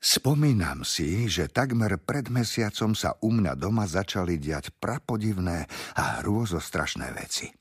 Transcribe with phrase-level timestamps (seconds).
[0.00, 5.68] Spomínam si, že takmer pred mesiacom sa u mňa doma začali diať prapodivné
[6.00, 7.52] a hrôzostrašné veci.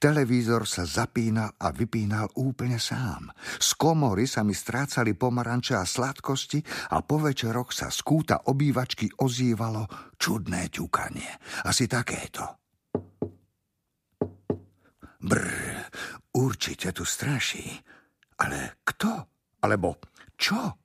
[0.00, 3.28] Televízor sa zapínal a vypínal úplne sám.
[3.60, 6.64] Z komory sa mi strácali pomaranče a sladkosti
[6.96, 9.84] a po večeroch sa z kúta obývačky ozývalo
[10.16, 11.28] čudné ťukanie.
[11.68, 12.64] Asi takéto.
[15.20, 15.88] Brr,
[16.36, 17.64] určite tu straší.
[18.40, 19.12] Ale kto?
[19.64, 20.00] Alebo
[20.36, 20.83] čo?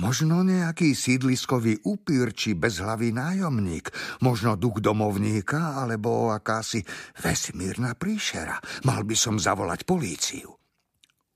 [0.00, 3.92] Možno nejaký sídliskový upír či bezhlavý nájomník,
[4.24, 6.80] možno duch domovníka alebo akási
[7.20, 8.56] vesmírna príšera.
[8.88, 10.56] Mal by som zavolať políciu.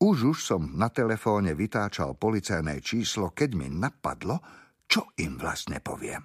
[0.01, 4.41] Už už som na telefóne vytáčal policajné číslo, keď mi napadlo,
[4.89, 6.25] čo im vlastne poviem.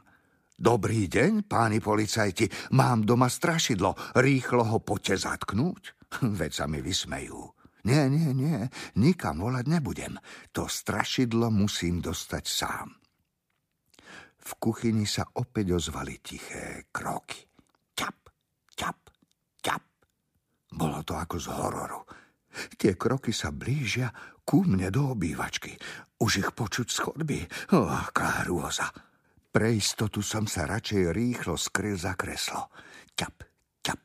[0.55, 6.07] Dobrý deň, páni policajti, mám doma strašidlo, rýchlo ho poďte zatknúť?
[6.39, 7.58] Veď sa mi vysmejú.
[7.89, 8.59] Nie, nie, nie,
[9.01, 10.13] nikam volať nebudem.
[10.53, 12.93] To strašidlo musím dostať sám.
[14.39, 17.49] V kuchyni sa opäť ozvali tiché kroky.
[17.97, 18.17] Ťap,
[18.77, 18.99] ťap,
[19.61, 19.83] ťap.
[20.69, 22.01] Bolo to ako z hororu.
[22.77, 24.09] Tie kroky sa blížia
[24.45, 25.73] ku mne do obývačky.
[26.21, 27.39] Už ich počuť z chodby.
[27.73, 28.89] O, aká hrôza.
[29.49, 32.69] Pre istotu som sa radšej rýchlo skryl za kreslo.
[33.17, 33.35] Ťap,
[33.81, 34.01] ťap,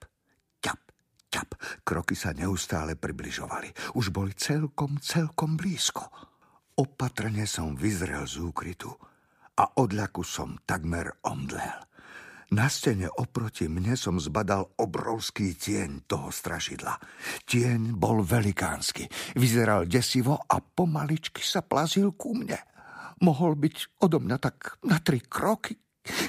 [1.34, 1.82] ťap.
[1.82, 3.98] Kroky sa neustále približovali.
[3.98, 6.06] Už boli celkom, celkom blízko.
[6.78, 8.90] Opatrne som vyzrel z úkrytu
[9.58, 11.86] a od ľaku som takmer omdlel.
[12.54, 16.94] Na stene oproti mne som zbadal obrovský tieň toho strašidla.
[17.50, 22.58] Tieň bol velikánsky, vyzeral desivo a pomaličky sa plazil ku mne.
[23.26, 25.74] Mohol byť odo mňa tak na tri kroky,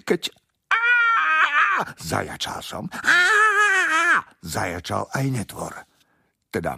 [0.01, 0.33] keď...
[1.99, 2.87] Zajačal som.
[2.89, 3.34] Aaaa!
[4.45, 5.73] Zajačal aj netvor.
[6.53, 6.77] Teda,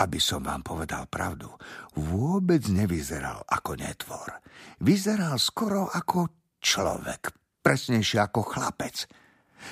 [0.00, 1.52] aby som vám povedal pravdu,
[1.94, 4.40] vôbec nevyzeral ako netvor.
[4.80, 9.04] Vyzeral skoro ako človek, presnejšie ako chlapec.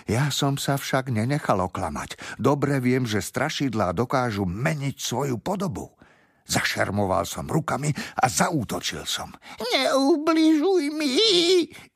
[0.09, 2.17] Ja som sa však nenechal oklamať.
[2.41, 5.93] Dobre viem, že strašidlá dokážu meniť svoju podobu.
[6.43, 9.31] Zašermoval som rukami a zaútočil som.
[9.73, 11.17] Neubližuj mi,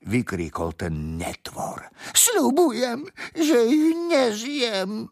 [0.07, 1.91] vykríkol ten netvor.
[2.15, 5.11] Sľubujem, že ich nezjem.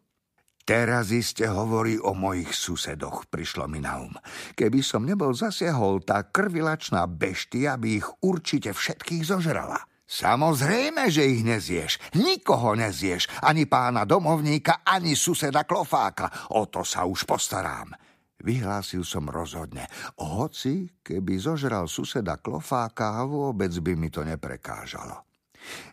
[0.65, 4.17] Teraz iste hovorí o mojich susedoch, prišlo mi na um.
[4.57, 9.85] Keby som nebol zasiahol, tá krvilačná beštia by ich určite všetkých zožrala.
[10.09, 12.01] Samozrejme, že ich nezieš.
[12.17, 13.29] Nikoho nezieš.
[13.45, 16.33] Ani pána domovníka, ani suseda klofáka.
[16.57, 17.93] O to sa už postarám.
[18.41, 19.85] Vyhlásil som rozhodne.
[20.17, 25.34] Hoci, keby zožral suseda klofáka, vôbec by mi to neprekážalo.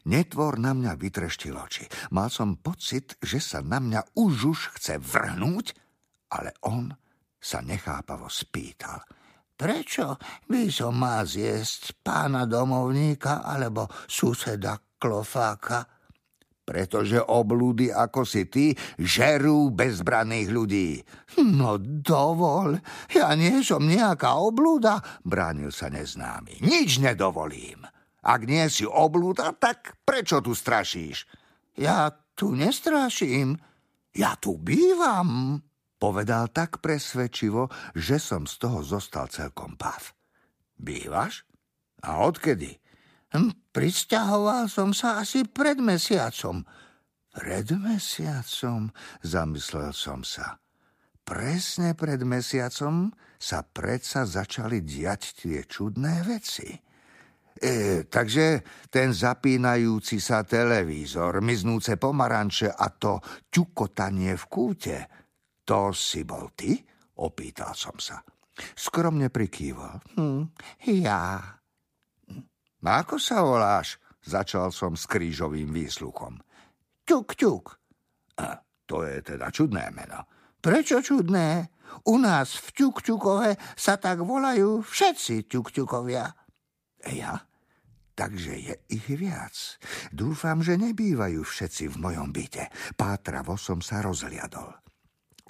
[0.07, 1.85] Netvor na mňa vytreštil oči.
[2.11, 5.65] Mal som pocit, že sa na mňa už už chce vrhnúť,
[6.31, 6.91] ale on
[7.41, 9.01] sa nechápavo spýtal.
[9.61, 10.17] Prečo
[10.49, 15.85] by som má zjesť pána domovníka alebo suseda klofáka?
[16.65, 20.89] Pretože oblúdy ako si ty žerú bezbraných ľudí.
[21.41, 22.81] No dovol,
[23.13, 26.61] ja nie som nejaká oblúda, bránil sa neznámy.
[26.65, 27.85] Nič nedovolím.
[28.21, 31.25] Ak nie si oblúda, tak prečo tu strašíš?
[31.77, 33.57] Ja tu nestraším,
[34.13, 35.61] ja tu bývam,
[35.97, 40.13] povedal tak presvedčivo, že som z toho zostal celkom pav.
[40.77, 41.45] Bývaš?
[42.01, 42.81] A odkedy?
[43.31, 46.65] Hm, prisťahoval som sa asi pred mesiacom.
[47.31, 48.91] Pred mesiacom,
[49.23, 50.59] zamyslel som sa.
[51.23, 56.90] Presne pred mesiacom sa predsa začali diať tie čudné veci.
[57.61, 63.21] E, takže ten zapínajúci sa televízor, miznúce pomaranče a to
[63.53, 64.97] ťukotanie v kúte,
[65.61, 66.73] to si bol ty?
[67.21, 68.17] Opýtal som sa.
[68.73, 70.01] Skromne prikýval.
[70.17, 70.57] Hm,
[70.89, 71.37] ja.
[72.25, 72.41] Hm.
[72.81, 74.01] Ako sa voláš?
[74.25, 76.41] Začal som s krížovým výsluchom.
[77.05, 77.65] Ťuk, ťuk.
[78.41, 78.57] A,
[78.89, 80.25] to je teda čudné meno.
[80.61, 81.69] Prečo čudné?
[82.09, 86.25] U nás v Ťukťukove sa tak volajú všetci Ťukťukovia.
[87.13, 87.33] Ja?
[88.21, 89.81] Takže je ich viac.
[90.13, 92.69] Dúfam, že nebývajú všetci v mojom byte.
[92.93, 94.77] Pátravo som sa rozhliadol.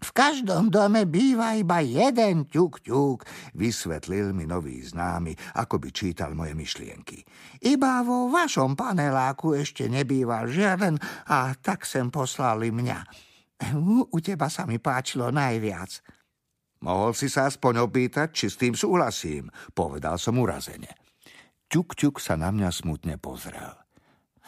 [0.02, 6.58] V každom dome býva iba jeden ťuk-ťuk, vysvetlil mi nový známy, ako by čítal moje
[6.58, 7.22] myšlienky.
[7.62, 10.98] Iba vo vašom paneláku ešte nebýval žiaden
[11.30, 13.00] a tak sem poslali mňa.
[14.10, 16.02] U teba sa mi páčilo najviac.
[16.82, 21.01] Mohol si sa aspoň opýtať, či s tým súhlasím, povedal som urazene.
[21.72, 23.72] Ťuk-ťuk sa na mňa smutne pozrel.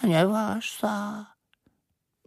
[0.03, 0.95] Hneváš sa?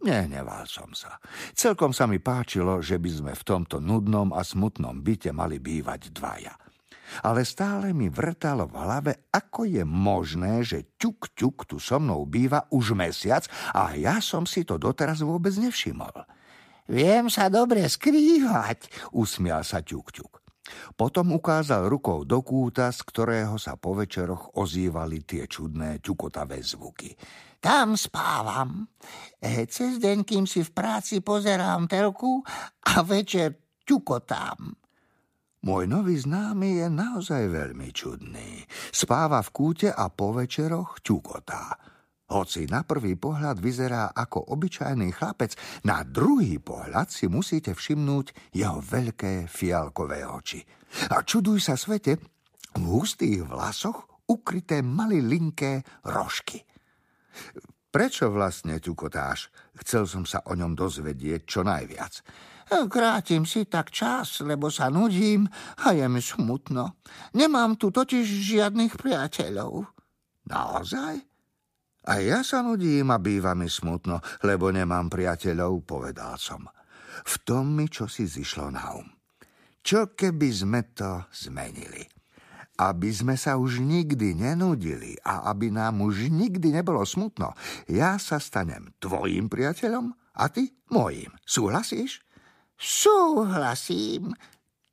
[0.01, 1.21] Nehneval som sa.
[1.53, 6.09] Celkom sa mi páčilo, že by sme v tomto nudnom a smutnom byte mali bývať
[6.13, 6.53] dvaja.
[7.23, 12.27] ale stále mi vrtalo v hlave, ako je možné, že ťuk ťuk tu so mnou
[12.27, 16.27] býva už mesiac a ja som si to doteraz vôbec nevšimol.
[16.87, 20.36] Viem sa dobre skrývať, usmial sa ťuk ťuk.
[20.95, 27.11] Potom ukázal rukou do kúta, z ktorého sa po večeroch ozývali tie čudné ťukotavé zvuky.
[27.57, 28.85] Tam spávam.
[29.41, 32.45] E, cez deň, kým si v práci pozerám telku
[32.85, 34.87] a večer ťukotám.
[35.65, 38.61] Môj nový známy je naozaj veľmi čudný.
[38.93, 41.96] Spáva v kúte a po večeroch ťukotá.
[42.27, 45.55] Hoci na prvý pohľad vyzerá ako obyčajný chlapec,
[45.87, 50.59] na druhý pohľad si musíte všimnúť jeho veľké fialkové oči.
[51.15, 52.19] A čuduj sa svete,
[52.75, 56.67] v hustých vlasoch ukryté malilinké rožky.
[57.87, 59.47] Prečo vlastne ťukotáš?
[59.79, 62.21] Chcel som sa o ňom dozvedieť čo najviac.
[62.67, 65.47] Krátim si tak čas, lebo sa nudím
[65.87, 66.99] a je mi smutno.
[67.31, 69.87] Nemám tu totiž žiadnych priateľov.
[70.51, 71.36] Naozaj?
[72.07, 76.63] A ja sa nudím a býva mi smutno, lebo nemám priateľov, povedal som.
[77.27, 79.07] V tom mi čo si zišlo na um.
[79.83, 82.07] Čo keby sme to zmenili?
[82.79, 87.51] Aby sme sa už nikdy nenudili a aby nám už nikdy nebolo smutno,
[87.89, 91.33] ja sa stanem tvojim priateľom a ty mojím.
[91.43, 92.21] Súhlasíš?
[92.77, 94.37] Súhlasím.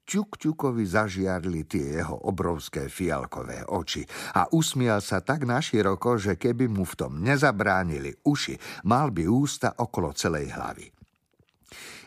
[0.05, 4.05] Čukčukovi zažiarli tie jeho obrovské fialkové oči
[4.37, 9.73] a usmial sa tak naširoko, že keby mu v tom nezabránili uši, mal by ústa
[9.81, 10.87] okolo celej hlavy.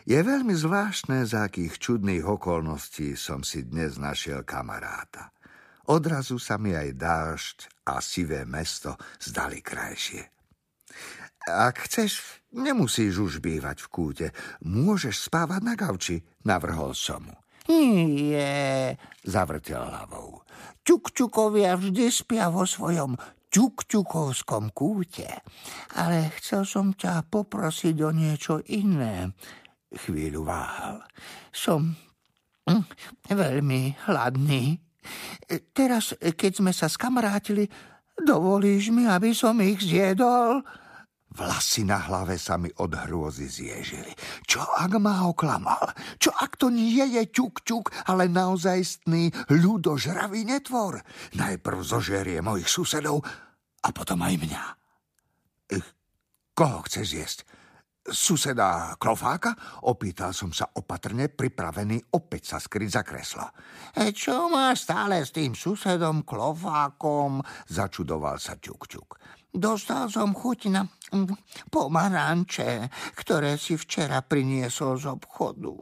[0.08, 5.34] Je veľmi zvláštne, za akých čudných okolností som si dnes našiel kamaráta.
[5.92, 7.58] Odrazu sa mi aj dážď
[7.92, 10.24] a sivé mesto zdali krajšie.
[11.48, 14.26] Ak chceš, nemusíš už bývať v kúte.
[14.64, 17.36] Môžeš spávať na gauči, navrhol som mu.
[17.68, 20.40] Nie, zavrtel hlavou.
[20.82, 23.12] Čukčukovia vždy spia vo svojom
[23.52, 25.28] čukčukovskom kúte.
[25.96, 29.32] Ale chcel som ťa poprosiť o niečo iné.
[29.88, 31.04] Chvíľu váhal.
[31.52, 31.96] Som
[32.68, 32.84] hm,
[33.32, 34.80] veľmi hladný.
[35.72, 37.64] Teraz, keď sme sa skamarátili,
[38.16, 40.60] dovolíš mi, aby som ich zjedol?
[41.38, 44.10] Vlasy na hlave sa mi od hrôzy zježili.
[44.42, 45.94] Čo ak ma oklamal?
[46.18, 50.98] Čo ak to nie je ťuk-ťuk, ale naozajstný ľudožravý netvor?
[51.38, 53.22] Najprv zožerie mojich susedov
[53.86, 54.64] a potom aj mňa.
[56.58, 57.38] Koho chce zjesť?
[58.02, 59.54] Suseda Klofáka?
[59.86, 63.46] Opýtal som sa opatrne, pripravený opäť sa skryť za kreslo.
[63.94, 67.44] E, čo máš stále s tým susedom Klofákom?
[67.70, 69.37] Začudoval sa ťuk-ťuk.
[69.48, 70.84] Dostal som chuť na
[71.72, 75.72] pomaranče, ktoré si včera priniesol z obchodu.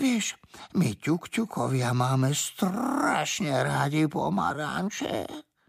[0.00, 0.40] Vieš,
[0.80, 5.51] my ťukťukovia máme strašne rádi pomaranče.